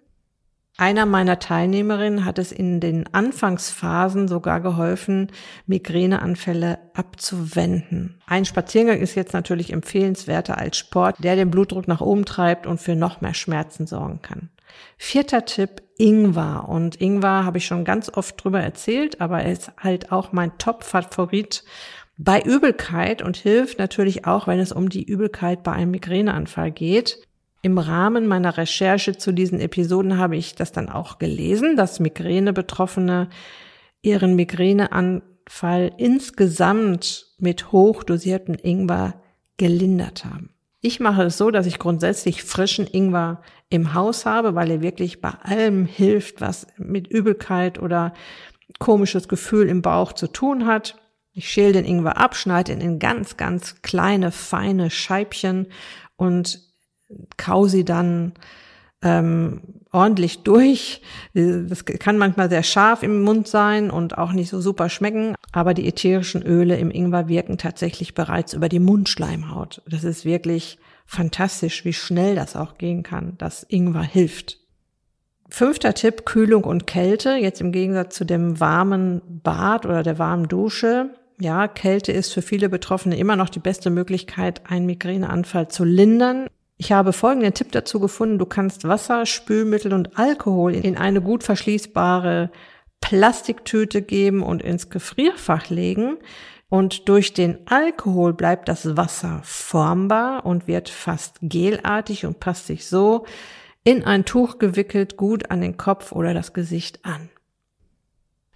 Einer 0.79 1.07
meiner 1.07 1.39
Teilnehmerinnen 1.39 2.27
hat 2.27 2.39
es 2.39 2.53
in 2.53 2.81
den 2.81 3.13
Anfangsphasen 3.15 4.29
sogar 4.29 4.61
geholfen, 4.61 5.33
Migräneanfälle 5.67 6.79
abzuwenden. 6.93 8.21
Ein 8.27 8.45
Spaziergang 8.45 8.99
ist 8.99 9.15
jetzt 9.15 9.33
natürlich 9.33 9.73
empfehlenswerter 9.73 10.59
als 10.59 10.77
Sport, 10.77 11.17
der 11.21 11.35
den 11.35 11.51
Blutdruck 11.51 11.89
nach 11.89 12.03
oben 12.03 12.27
treibt 12.27 12.67
und 12.67 12.79
für 12.79 12.95
noch 12.95 13.23
mehr 13.23 13.33
Schmerzen 13.33 13.87
sorgen 13.87 14.21
kann. 14.21 14.51
Vierter 14.99 15.47
Tipp, 15.47 15.83
Ingwer. 15.97 16.69
Und 16.69 17.01
Ingwer 17.01 17.45
habe 17.47 17.57
ich 17.57 17.67
schon 17.67 17.87
ganz 17.87 18.11
oft 18.15 18.43
drüber 18.43 18.61
erzählt, 18.61 19.23
aber 19.23 19.41
er 19.41 19.53
ist 19.53 19.73
halt 19.79 20.13
auch 20.13 20.33
mein 20.33 20.59
Top-Favorit 20.59 21.65
bei 22.19 22.41
Übelkeit 22.41 23.23
und 23.23 23.37
hilft 23.37 23.79
natürlich 23.79 24.27
auch, 24.27 24.47
wenn 24.47 24.59
es 24.59 24.73
um 24.73 24.91
die 24.91 25.05
Übelkeit 25.05 25.63
bei 25.63 25.73
einem 25.73 25.91
Migräneanfall 25.91 26.71
geht. 26.71 27.26
Im 27.67 27.79
Rahmen 27.79 28.29
meiner 28.29 28.59
Recherche 28.59 29.19
zu 29.19 29.33
diesen 29.33 29.59
Episoden 29.59 30.19
habe 30.19 30.37
ich 30.37 30.55
das 30.55 30.71
dann 30.71 30.89
auch 30.89 31.19
gelesen, 31.19 31.75
dass 31.75 31.99
Migräne-Betroffene 31.99 33.29
ihren 34.03 34.37
Migräneanfall 34.37 35.91
insgesamt 35.97 37.27
mit 37.41 37.73
hochdosiertem 37.73 38.55
Ingwer 38.63 39.15
gelindert 39.57 40.25
haben. 40.25 40.51
Ich 40.81 41.01
mache 41.01 41.25
es 41.25 41.39
so, 41.39 41.51
dass 41.51 41.67
ich 41.67 41.81
grundsätzlich 41.81 42.45
frischen 42.45 42.87
Ingwer 42.87 43.43
im 43.69 43.95
Haus 43.95 44.27
habe, 44.27 44.55
weil 44.55 44.71
er 44.71 44.81
wirklich 44.81 45.21
bei 45.21 45.31
allem 45.31 45.87
hilft, 45.87 46.41
was 46.41 46.69
mit 46.77 47.09
Übelkeit 47.09 47.81
oder 47.81 48.15
komisches 48.79 49.27
Gefühl 49.27 49.69
im 49.69 49.83
Bauch 49.83 50.13
zu 50.13 50.29
tun 50.29 50.67
hat. 50.67 51.03
Ich 51.33 51.49
schäle 51.49 51.73
den 51.73 51.85
Ingwer 51.85 52.17
ab, 52.17 52.37
schneide 52.37 52.71
ihn 52.71 52.81
in 52.81 53.01
ganz, 53.01 53.37
ganz 53.37 53.83
kleine, 53.83 54.31
feine 54.31 54.89
Scheibchen 54.89 55.67
und 56.15 56.66
kau 57.37 57.67
sie 57.67 57.85
dann 57.85 58.33
ähm, 59.03 59.61
ordentlich 59.93 60.43
durch. 60.43 61.01
Das 61.35 61.85
kann 61.85 62.19
manchmal 62.19 62.49
sehr 62.49 62.63
scharf 62.63 63.03
im 63.03 63.23
Mund 63.23 63.49
sein 63.49 63.91
und 63.91 64.19
auch 64.19 64.33
nicht 64.33 64.51
so 64.51 64.61
super 64.61 64.89
schmecken, 64.89 65.35
aber 65.53 65.75
die 65.75 65.87
ätherischen 65.87 66.43
Öle 66.43 66.77
im 66.77 66.91
Ingwer 66.91 67.29
wirken 67.29 67.59
tatsächlich 67.59 68.15
bereits 68.15 68.53
über 68.53 68.69
die 68.69 68.81
Mundschleimhaut. 68.81 69.83
Das 69.89 70.05
ist 70.05 70.25
wirklich 70.25 70.79
fantastisch, 71.07 71.85
wie 71.85 71.93
schnell 71.93 72.35
das 72.35 72.57
auch 72.57 72.79
gehen 72.79 73.03
kann, 73.03 73.39
dass 73.39 73.67
Ingwer 73.69 74.03
hilft. 74.03 74.59
Fünfter 75.49 75.95
Tipp, 75.95 76.27
Kühlung 76.27 76.65
und 76.65 76.87
Kälte. 76.87 77.37
Jetzt 77.37 77.61
im 77.61 77.71
Gegensatz 77.71 78.17
zu 78.17 78.25
dem 78.25 78.59
warmen 78.59 79.23
Bad 79.29 79.87
oder 79.87 80.03
der 80.03 80.19
warmen 80.19 80.49
Dusche. 80.49 81.11
Ja, 81.39 81.69
Kälte 81.69 82.13
ist 82.13 82.33
für 82.33 82.43
viele 82.43 82.69
Betroffene 82.69 83.17
immer 83.17 83.37
noch 83.37 83.49
die 83.49 83.61
beste 83.61 83.91
Möglichkeit, 83.91 84.63
einen 84.69 84.87
Migräneanfall 84.87 85.69
zu 85.69 85.85
lindern. 85.85 86.49
Ich 86.79 86.93
habe 86.93 87.13
folgenden 87.13 87.55
Tipp 87.55 87.73
dazu 87.73 88.01
gefunden. 88.01 88.39
Du 88.39 88.47
kannst 88.47 88.87
Wasser, 88.87 89.25
Spülmittel 89.25 89.95
und 89.95 90.19
Alkohol 90.19 90.75
in 90.75 90.97
eine 90.97 91.23
gut 91.23 91.43
verschließbare 91.43 92.51
Plastiktüte 93.01 94.03
geben 94.03 94.43
und 94.43 94.63
ins 94.63 94.91
Gefrierfach 94.91 95.71
legen. 95.71 96.19
Und 96.69 97.09
durch 97.09 97.33
den 97.33 97.59
Alkohol 97.67 98.35
bleibt 98.35 98.69
das 98.69 98.97
Wasser 98.97 99.41
formbar 99.45 100.45
und 100.45 100.67
wird 100.67 100.89
fast 100.89 101.37
gelartig 101.41 102.27
und 102.27 102.41
passt 102.41 102.67
sich 102.67 102.87
so 102.87 103.25
in 103.85 104.05
ein 104.05 104.25
Tuch 104.25 104.59
gewickelt 104.59 105.17
gut 105.17 105.51
an 105.51 105.61
den 105.61 105.77
Kopf 105.77 106.11
oder 106.11 106.35
das 106.35 106.53
Gesicht 106.53 107.05
an. 107.05 107.31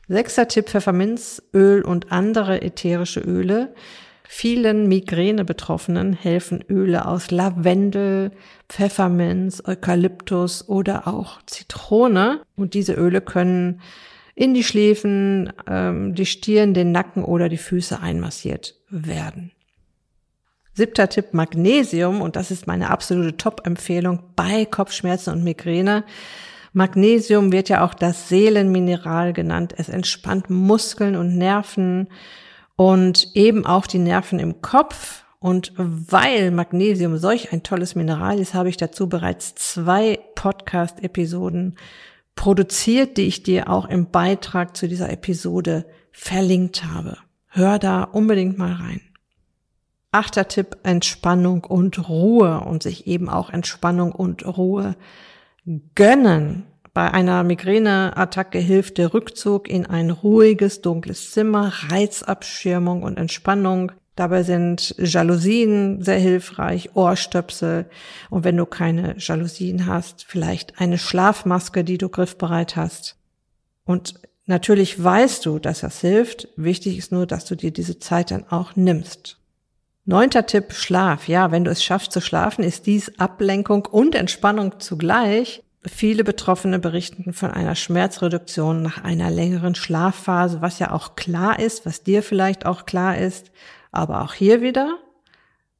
Sechster 0.08 0.48
Tipp 0.48 0.68
Pfefferminzöl 0.68 1.82
und 1.82 2.10
andere 2.10 2.62
ätherische 2.62 3.20
Öle. 3.20 3.72
Vielen 4.32 4.86
Migräne-Betroffenen 4.86 6.12
helfen 6.12 6.64
Öle 6.70 7.06
aus 7.06 7.32
Lavendel, 7.32 8.30
Pfefferminz, 8.68 9.60
Eukalyptus 9.66 10.68
oder 10.68 11.08
auch 11.08 11.42
Zitrone. 11.46 12.40
Und 12.54 12.74
diese 12.74 12.94
Öle 12.94 13.22
können 13.22 13.80
in 14.36 14.54
die 14.54 14.62
Schläfen, 14.62 15.52
ähm, 15.68 16.14
die 16.14 16.26
Stirn, 16.26 16.74
den 16.74 16.92
Nacken 16.92 17.24
oder 17.24 17.48
die 17.48 17.56
Füße 17.56 17.98
einmassiert 18.00 18.76
werden. 18.88 19.50
Siebter 20.74 21.08
Tipp 21.08 21.34
Magnesium 21.34 22.20
und 22.20 22.36
das 22.36 22.52
ist 22.52 22.68
meine 22.68 22.90
absolute 22.90 23.36
Top-Empfehlung 23.36 24.22
bei 24.36 24.64
Kopfschmerzen 24.64 25.32
und 25.34 25.42
Migräne. 25.42 26.04
Magnesium 26.72 27.50
wird 27.50 27.68
ja 27.68 27.84
auch 27.84 27.94
das 27.94 28.28
Seelenmineral 28.28 29.32
genannt. 29.32 29.74
Es 29.76 29.88
entspannt 29.88 30.50
Muskeln 30.50 31.16
und 31.16 31.36
Nerven 31.36 32.06
und 32.80 33.36
eben 33.36 33.66
auch 33.66 33.86
die 33.86 33.98
Nerven 33.98 34.38
im 34.38 34.62
Kopf. 34.62 35.24
Und 35.38 35.74
weil 35.76 36.50
Magnesium 36.50 37.18
solch 37.18 37.52
ein 37.52 37.62
tolles 37.62 37.94
Mineral 37.94 38.38
ist, 38.38 38.54
habe 38.54 38.70
ich 38.70 38.78
dazu 38.78 39.06
bereits 39.06 39.54
zwei 39.54 40.18
Podcast-Episoden 40.34 41.76
produziert, 42.36 43.18
die 43.18 43.26
ich 43.26 43.42
dir 43.42 43.68
auch 43.68 43.86
im 43.86 44.10
Beitrag 44.10 44.78
zu 44.78 44.88
dieser 44.88 45.10
Episode 45.10 45.84
verlinkt 46.10 46.86
habe. 46.86 47.18
Hör 47.48 47.78
da 47.78 48.02
unbedingt 48.02 48.56
mal 48.56 48.72
rein. 48.72 49.02
Achter 50.10 50.48
Tipp, 50.48 50.78
Entspannung 50.82 51.64
und 51.64 52.08
Ruhe 52.08 52.60
und 52.60 52.82
sich 52.82 53.06
eben 53.06 53.28
auch 53.28 53.50
Entspannung 53.50 54.10
und 54.12 54.46
Ruhe 54.46 54.96
gönnen. 55.94 56.64
Bei 56.92 57.12
einer 57.12 57.44
Migräneattacke 57.44 58.58
hilft 58.58 58.98
der 58.98 59.14
Rückzug 59.14 59.68
in 59.68 59.86
ein 59.86 60.10
ruhiges, 60.10 60.80
dunkles 60.80 61.30
Zimmer, 61.30 61.72
Reizabschirmung 61.88 63.02
und 63.02 63.16
Entspannung. 63.16 63.92
Dabei 64.16 64.42
sind 64.42 64.94
Jalousien 64.98 66.02
sehr 66.02 66.18
hilfreich, 66.18 66.94
Ohrstöpsel 66.94 67.88
und 68.28 68.44
wenn 68.44 68.56
du 68.56 68.66
keine 68.66 69.14
Jalousien 69.18 69.86
hast, 69.86 70.24
vielleicht 70.24 70.80
eine 70.80 70.98
Schlafmaske, 70.98 71.84
die 71.84 71.96
du 71.96 72.08
griffbereit 72.08 72.74
hast. 72.74 73.16
Und 73.84 74.14
natürlich 74.46 75.02
weißt 75.02 75.46
du, 75.46 75.60
dass 75.60 75.80
das 75.80 76.00
hilft. 76.00 76.48
Wichtig 76.56 76.98
ist 76.98 77.12
nur, 77.12 77.26
dass 77.26 77.44
du 77.44 77.54
dir 77.54 77.70
diese 77.70 78.00
Zeit 78.00 78.32
dann 78.32 78.46
auch 78.48 78.74
nimmst. 78.74 79.38
Neunter 80.04 80.44
Tipp, 80.44 80.72
Schlaf. 80.72 81.28
Ja, 81.28 81.52
wenn 81.52 81.64
du 81.64 81.70
es 81.70 81.84
schaffst 81.84 82.10
zu 82.10 82.20
schlafen, 82.20 82.64
ist 82.64 82.86
dies 82.86 83.18
Ablenkung 83.20 83.86
und 83.86 84.16
Entspannung 84.16 84.80
zugleich. 84.80 85.62
Viele 85.86 86.24
Betroffene 86.24 86.78
berichten 86.78 87.32
von 87.32 87.50
einer 87.50 87.74
Schmerzreduktion 87.74 88.82
nach 88.82 89.02
einer 89.02 89.30
längeren 89.30 89.74
Schlafphase, 89.74 90.60
was 90.60 90.78
ja 90.78 90.92
auch 90.92 91.16
klar 91.16 91.58
ist, 91.58 91.86
was 91.86 92.02
dir 92.02 92.22
vielleicht 92.22 92.66
auch 92.66 92.84
klar 92.84 93.16
ist. 93.16 93.50
Aber 93.90 94.22
auch 94.22 94.34
hier 94.34 94.60
wieder, 94.60 94.98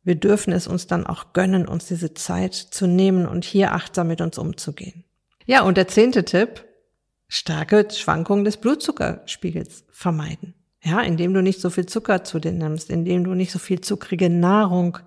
wir 0.03 0.15
dürfen 0.15 0.53
es 0.53 0.67
uns 0.67 0.87
dann 0.87 1.07
auch 1.07 1.35
gönnen, 1.35 1.69
uns 1.69 1.87
diese 1.87 2.15
Zeit 2.15 2.55
zu 2.55 2.87
nehmen 2.87 3.27
und 3.27 3.45
hier 3.45 3.75
achtsam 3.75 4.09
mit 4.09 4.23
uns 4.23 4.39
umzugehen. 4.39 5.05
Ja, 5.45 5.63
und 5.63 5.77
der 5.77 5.89
zehnte 5.89 6.25
Tipp, 6.25 6.65
starke 7.29 7.87
Schwankungen 7.91 8.45
des 8.45 8.57
Blutzuckerspiegels 8.57 9.85
vermeiden. 9.91 10.55
Ja, 10.83 11.01
indem 11.03 11.35
du 11.35 11.43
nicht 11.43 11.61
so 11.61 11.69
viel 11.69 11.85
Zucker 11.85 12.25
zu 12.25 12.39
dir 12.39 12.53
nimmst, 12.53 12.89
indem 12.89 13.25
du 13.25 13.35
nicht 13.35 13.53
so 13.53 13.59
viel 13.59 13.83
zuckrige 13.83 14.31
Nahrung 14.31 14.99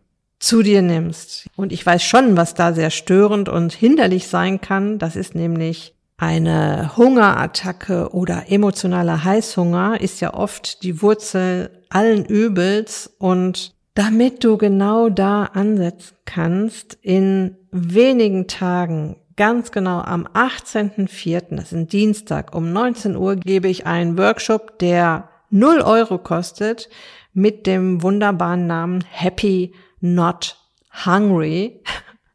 zu 0.43 0.61
dir 0.61 0.81
nimmst. 0.81 1.47
Und 1.55 1.71
ich 1.71 1.85
weiß 1.85 2.03
schon, 2.03 2.35
was 2.35 2.53
da 2.53 2.73
sehr 2.73 2.89
störend 2.89 3.47
und 3.47 3.71
hinderlich 3.71 4.27
sein 4.27 4.59
kann. 4.59 4.99
Das 4.99 5.15
ist 5.15 5.35
nämlich 5.35 5.95
eine 6.17 6.91
Hungerattacke 6.97 8.09
oder 8.13 8.51
emotionaler 8.51 9.23
Heißhunger 9.23 10.01
ist 10.01 10.19
ja 10.19 10.33
oft 10.33 10.83
die 10.83 11.01
Wurzel 11.01 11.69
allen 11.89 12.25
Übels 12.25 13.09
und 13.19 13.73
damit 13.93 14.43
du 14.43 14.57
genau 14.57 15.09
da 15.09 15.45
ansetzen 15.45 16.15
kannst, 16.25 16.97
in 17.01 17.55
wenigen 17.71 18.47
Tagen, 18.47 19.15
ganz 19.37 19.71
genau 19.71 20.01
am 20.01 20.27
18.04., 20.27 21.55
das 21.55 21.65
ist 21.65 21.73
ein 21.73 21.87
Dienstag 21.87 22.53
um 22.53 22.73
19 22.73 23.15
Uhr, 23.15 23.37
gebe 23.37 23.69
ich 23.69 23.85
einen 23.85 24.17
Workshop, 24.17 24.77
der 24.79 25.29
0 25.51 25.81
Euro 25.81 26.17
kostet 26.17 26.89
mit 27.33 27.65
dem 27.65 28.01
wunderbaren 28.01 28.67
Namen 28.67 29.03
Happy 29.09 29.73
Not 30.03 30.57
Hungry 31.05 31.81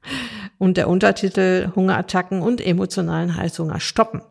und 0.58 0.78
der 0.78 0.88
Untertitel 0.88 1.70
Hungerattacken 1.76 2.40
und 2.40 2.64
emotionalen 2.64 3.36
Heißhunger 3.36 3.78
stoppen. 3.78 4.22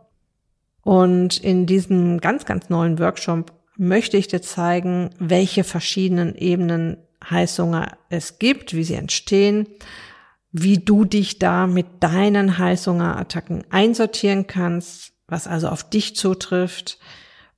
Und 0.82 1.38
in 1.38 1.68
diesem 1.68 2.20
ganz, 2.20 2.46
ganz 2.46 2.70
neuen 2.70 2.98
Workshop 2.98 3.54
möchte 3.78 4.18
ich 4.18 4.28
dir 4.28 4.42
zeigen, 4.42 5.12
welche 5.20 5.64
verschiedenen 5.64 6.34
Ebenen 6.36 6.98
Heißhunger 7.30 7.98
es 8.10 8.40
gibt, 8.40 8.74
wie 8.74 8.84
sie 8.84 8.96
entstehen, 8.96 9.68
wie 10.52 10.80
du 10.80 11.06
dich 11.06 11.38
da 11.38 11.68
mit 11.68 11.86
deinen 12.00 12.58
Heißhungerattacken 12.58 13.66
einsortieren 13.70 14.48
kannst, 14.48 15.14
was 15.28 15.46
also 15.46 15.68
auf 15.70 15.88
dich 15.88 16.16
zutrifft, 16.16 16.98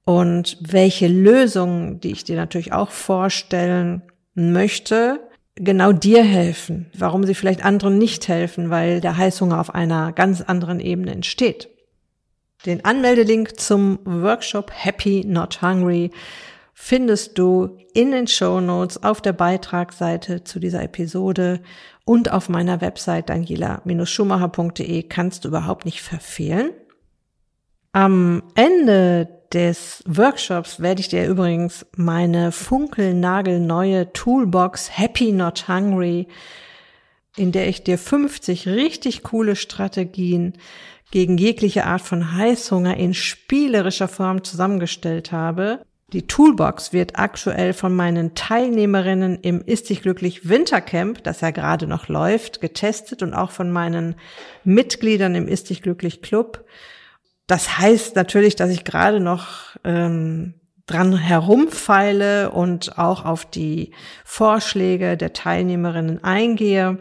und 0.10 0.58
welche 0.60 1.08
Lösungen, 1.08 2.00
die 2.00 2.12
ich 2.12 2.24
dir 2.24 2.36
natürlich 2.36 2.74
auch 2.74 2.89
vorstellen 2.89 4.02
möchte, 4.34 5.20
genau 5.60 5.91
dir 5.91 6.24
helfen, 6.24 6.89
warum 6.98 7.26
sie 7.26 7.36
vielleicht 7.36 7.63
anderen 7.63 7.98
nicht 7.98 8.28
helfen, 8.28 8.69
weil 8.69 9.02
der 9.02 9.17
Heißhunger 9.17 9.60
auf 9.60 9.76
einer 9.76 10.13
ganz 10.13 10.41
anderen 10.41 10.80
Ebene 10.80 11.12
entsteht. 11.12 11.69
Den 12.65 12.84
Anmeldelink 12.84 13.60
zum 13.60 14.00
Workshop 14.06 14.72
Happy 14.74 15.24
Not 15.26 15.62
Hungry 15.62 16.12
findest 16.74 17.38
du 17.38 17.78
in 17.93 18.12
den 18.12 18.28
Show 18.28 18.62
Notes 18.62 19.04
auf 19.04 19.22
der 19.22 19.34
Beitragsseite 19.34 20.43
zu 20.43 20.60
dieser 20.60 20.84
Episode 20.84 21.62
und 22.06 22.32
auf 22.32 22.50
meiner 22.50 22.82
Website 22.82 23.30
daniela-schumacher.de 23.30 25.04
kannst 25.04 25.43
du 25.43 25.50
überhaupt 25.50 25.86
nicht 25.86 26.02
verfehlen. 26.02 26.72
Am 27.91 28.43
Ende 28.56 29.38
des 29.54 30.04
Workshops 30.06 30.80
werde 30.80 31.02
ich 31.02 31.08
dir 31.08 31.28
übrigens 31.28 31.86
meine 31.96 32.52
funkelnagelneue 32.52 34.14
Toolbox 34.14 34.98
Happy 34.98 35.32
Not 35.32 35.68
Hungry, 35.68 36.28
in 37.36 37.52
der 37.52 37.68
ich 37.68 37.84
dir 37.84 37.98
50 37.98 38.68
richtig 38.68 39.24
coole 39.24 39.56
Strategien 39.56 40.54
gegen 41.12 41.38
jegliche 41.38 41.86
Art 41.86 42.02
von 42.02 42.36
Heißhunger 42.36 42.98
in 42.98 43.14
spielerischer 43.14 44.08
Form 44.08 44.44
zusammengestellt 44.44 45.32
habe. 45.32 45.82
Die 46.14 46.26
Toolbox 46.26 46.92
wird 46.92 47.20
aktuell 47.20 47.74
von 47.74 47.96
meinen 47.96 48.34
Teilnehmerinnen 48.34 49.40
im 49.42 49.62
Ist 49.62 49.90
dich 49.90 50.02
glücklich 50.02 50.50
Wintercamp, 50.50 51.24
das 51.24 51.42
ja 51.42 51.52
gerade 51.52 51.86
noch 51.86 52.08
läuft, 52.08 52.62
getestet 52.62 53.22
und 53.22 53.34
auch 53.34 53.52
von 53.52 53.72
meinen 53.72 54.16
Mitgliedern 54.64 55.36
im 55.36 55.48
Ist 55.48 55.70
dich 55.70 55.82
glücklich 55.82 56.22
Club 56.22 56.66
das 57.50 57.80
heißt 57.80 58.16
natürlich, 58.16 58.56
dass 58.56 58.70
ich 58.70 58.84
gerade 58.84 59.20
noch 59.20 59.76
ähm, 59.84 60.54
dran 60.86 61.18
herumfeile 61.18 62.52
und 62.52 63.00
auch 63.00 63.26
auf 63.26 63.44
die 63.44 63.92
Vorschläge 64.24 65.18
der 65.18 65.34
Teilnehmerinnen 65.34 66.24
eingehe. 66.24 67.00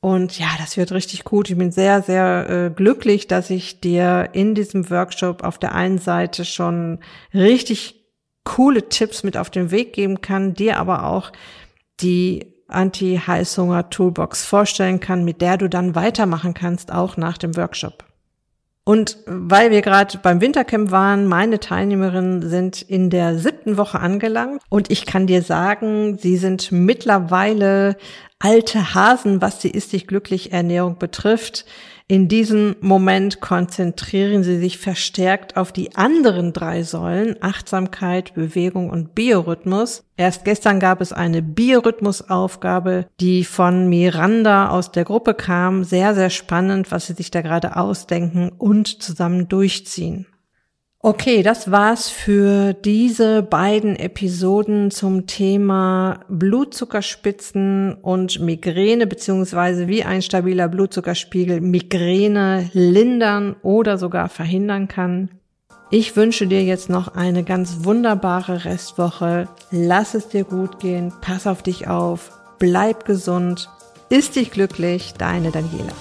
Und 0.00 0.38
ja, 0.38 0.48
das 0.58 0.76
wird 0.76 0.92
richtig 0.92 1.24
gut. 1.24 1.48
Ich 1.48 1.56
bin 1.56 1.72
sehr, 1.72 2.02
sehr 2.02 2.50
äh, 2.50 2.70
glücklich, 2.70 3.26
dass 3.26 3.48
ich 3.48 3.80
dir 3.80 4.28
in 4.34 4.54
diesem 4.54 4.90
Workshop 4.90 5.42
auf 5.42 5.58
der 5.58 5.74
einen 5.74 5.98
Seite 5.98 6.44
schon 6.44 6.98
richtig 7.32 8.04
coole 8.44 8.90
Tipps 8.90 9.22
mit 9.22 9.38
auf 9.38 9.48
den 9.48 9.70
Weg 9.70 9.94
geben 9.94 10.20
kann, 10.20 10.52
dir 10.52 10.78
aber 10.78 11.04
auch 11.04 11.32
die 12.00 12.54
Anti-Heißhunger-Toolbox 12.68 14.44
vorstellen 14.44 15.00
kann, 15.00 15.24
mit 15.24 15.40
der 15.40 15.56
du 15.56 15.70
dann 15.70 15.94
weitermachen 15.94 16.52
kannst, 16.52 16.92
auch 16.92 17.16
nach 17.16 17.38
dem 17.38 17.56
Workshop. 17.56 18.09
Und 18.84 19.18
weil 19.26 19.70
wir 19.70 19.82
gerade 19.82 20.18
beim 20.18 20.40
Wintercamp 20.40 20.90
waren, 20.90 21.26
meine 21.26 21.60
Teilnehmerinnen 21.60 22.48
sind 22.48 22.82
in 22.82 23.10
der 23.10 23.38
siebten 23.38 23.76
Woche 23.76 24.00
angelangt 24.00 24.62
und 24.68 24.90
ich 24.90 25.06
kann 25.06 25.26
dir 25.26 25.42
sagen, 25.42 26.18
sie 26.18 26.36
sind 26.36 26.72
mittlerweile 26.72 27.96
alte 28.38 28.94
Hasen, 28.94 29.42
was 29.42 29.58
die 29.58 29.70
Ist 29.70 29.92
dich 29.92 30.06
glücklich 30.06 30.52
Ernährung 30.52 30.98
betrifft. 30.98 31.66
In 32.10 32.26
diesem 32.26 32.74
Moment 32.80 33.40
konzentrieren 33.40 34.42
Sie 34.42 34.58
sich 34.58 34.78
verstärkt 34.78 35.56
auf 35.56 35.70
die 35.70 35.94
anderen 35.94 36.52
drei 36.52 36.82
Säulen, 36.82 37.36
Achtsamkeit, 37.40 38.34
Bewegung 38.34 38.90
und 38.90 39.14
Biorhythmus. 39.14 40.02
Erst 40.16 40.44
gestern 40.44 40.80
gab 40.80 41.00
es 41.00 41.12
eine 41.12 41.40
Biorhythmusaufgabe, 41.40 43.06
die 43.20 43.44
von 43.44 43.88
Miranda 43.88 44.70
aus 44.70 44.90
der 44.90 45.04
Gruppe 45.04 45.34
kam. 45.34 45.84
Sehr, 45.84 46.16
sehr 46.16 46.30
spannend, 46.30 46.90
was 46.90 47.06
Sie 47.06 47.12
sich 47.12 47.30
da 47.30 47.42
gerade 47.42 47.76
ausdenken 47.76 48.50
und 48.58 49.00
zusammen 49.00 49.46
durchziehen. 49.46 50.26
Okay, 51.02 51.42
das 51.42 51.70
war's 51.70 52.10
für 52.10 52.74
diese 52.74 53.42
beiden 53.42 53.96
Episoden 53.96 54.90
zum 54.90 55.26
Thema 55.26 56.20
Blutzuckerspitzen 56.28 57.94
und 57.94 58.38
Migräne 58.40 59.06
beziehungsweise 59.06 59.88
wie 59.88 60.04
ein 60.04 60.20
stabiler 60.20 60.68
Blutzuckerspiegel 60.68 61.62
Migräne 61.62 62.68
lindern 62.74 63.56
oder 63.62 63.96
sogar 63.96 64.28
verhindern 64.28 64.88
kann. 64.88 65.30
Ich 65.90 66.16
wünsche 66.16 66.46
dir 66.46 66.64
jetzt 66.64 66.90
noch 66.90 67.14
eine 67.14 67.44
ganz 67.44 67.78
wunderbare 67.84 68.66
Restwoche. 68.66 69.48
Lass 69.70 70.12
es 70.12 70.28
dir 70.28 70.44
gut 70.44 70.80
gehen, 70.80 71.14
pass 71.22 71.46
auf 71.46 71.62
dich 71.62 71.88
auf, 71.88 72.30
bleib 72.58 73.06
gesund, 73.06 73.70
ist 74.10 74.36
dich 74.36 74.50
glücklich, 74.50 75.14
deine 75.16 75.50
Daniela. 75.50 75.94